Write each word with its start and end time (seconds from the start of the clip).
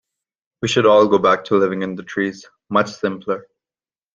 We 0.63 0.67
should 0.67 0.87
all 0.87 1.07
go 1.07 1.19
back 1.19 1.45
to 1.45 1.57
living 1.59 1.83
in 1.83 1.93
the 1.93 2.01
trees, 2.01 2.43
much 2.71 2.89
simpler. 2.91 3.47